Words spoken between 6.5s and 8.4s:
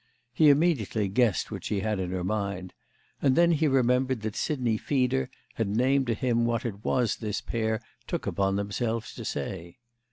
it was this pair took